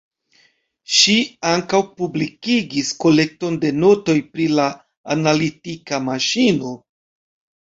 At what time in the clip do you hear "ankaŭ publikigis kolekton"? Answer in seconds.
1.49-3.59